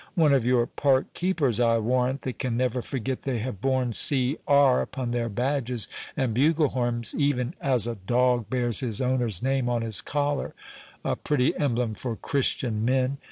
One 0.15 0.33
of 0.33 0.43
your 0.45 0.65
park 0.65 1.13
keepers, 1.13 1.59
I 1.59 1.77
warrant, 1.77 2.21
that 2.23 2.39
can 2.39 2.57
never 2.57 2.81
forget 2.81 3.21
they 3.21 3.37
have 3.37 3.61
borne 3.61 3.93
C. 3.93 4.39
R. 4.47 4.81
upon 4.81 5.11
their 5.11 5.29
badges 5.29 5.87
and 6.17 6.33
bugle 6.33 6.69
horns, 6.69 7.13
even 7.15 7.53
as 7.61 7.85
a 7.85 7.99
dog 8.07 8.49
bears 8.49 8.79
his 8.79 8.99
owner's 8.99 9.43
name 9.43 9.69
on 9.69 9.83
his 9.83 10.01
collar—a 10.01 11.15
pretty 11.17 11.55
emblem 11.55 11.93
for 11.93 12.15
Christian 12.15 12.83
men! 12.83 13.19